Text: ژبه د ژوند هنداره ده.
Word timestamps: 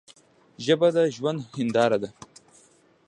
ژبه 0.65 0.87
د 0.95 0.97
ژوند 1.15 1.39
هنداره 1.55 1.97
ده. 2.03 2.09